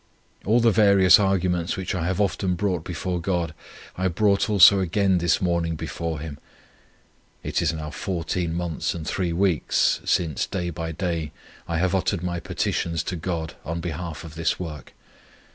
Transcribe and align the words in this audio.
All 0.45 0.59
the 0.59 0.71
various 0.71 1.19
arguments 1.19 1.77
which 1.77 1.93
I 1.93 2.07
have 2.07 2.19
often 2.19 2.55
brought 2.55 2.83
before 2.83 3.21
God, 3.21 3.53
I 3.95 4.07
brought 4.07 4.49
also 4.49 4.79
again 4.79 5.19
this 5.19 5.39
morning 5.39 5.75
before 5.75 6.19
Him. 6.19 6.39
It 7.43 7.61
is 7.61 7.71
now 7.71 7.91
14 7.91 8.51
months 8.51 8.95
and 8.95 9.05
3 9.05 9.31
weeks 9.33 10.01
since 10.03 10.47
day 10.47 10.71
by 10.71 10.91
day 10.91 11.31
I 11.67 11.77
have 11.77 11.93
uttered 11.93 12.23
my 12.23 12.39
petitions 12.39 13.03
to 13.03 13.15
God 13.15 13.53
on 13.63 13.79
behalf 13.79 14.23
of 14.23 14.33
this 14.33 14.59
work. 14.59 14.95